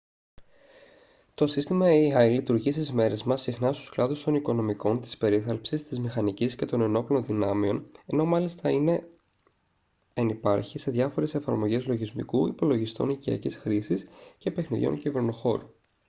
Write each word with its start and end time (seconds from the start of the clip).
το 1.33 1.47
σύστημα 1.47 1.85
ai 1.89 2.29
λειτουργεί 2.29 2.71
στις 2.71 2.91
μέρες 2.91 3.23
μας 3.23 3.41
συχνά 3.41 3.73
στους 3.73 3.89
κλάδους 3.89 4.23
των 4.23 4.35
οικονομικών 4.35 5.01
της 5.01 5.17
περίθαλψης 5.17 5.87
της 5.87 5.99
μηχανικής 5.99 6.55
και 6.55 6.65
των 6.65 6.81
ενόπλων 6.81 7.25
δυνάμεων 7.25 7.91
ενώ 8.05 8.25
μάλιστα 8.25 8.69
είναι 8.69 9.07
ενυπάρχει 10.13 10.79
σε 10.79 10.91
διάφορες 10.91 11.35
εφαρμογές 11.35 11.85
λογισμικού 11.85 12.47
υπολογιστών 12.47 13.09
οικιακής 13.09 13.57
χρήσης 13.57 14.05
και 14.37 14.51
παιχνιδιών 14.51 14.97
κυβερνοχώρου 14.97 15.69